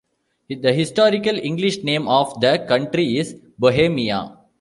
The 0.49 0.73
historical 0.73 1.35
English 1.37 1.83
name 1.83 2.07
of 2.07 2.39
the 2.41 2.65
country 2.67 3.19
is 3.19 3.35
Bohemia. 3.59 4.35